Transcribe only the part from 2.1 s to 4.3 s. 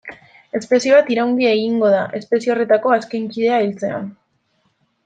espezie horretako azken kidea hiltzean.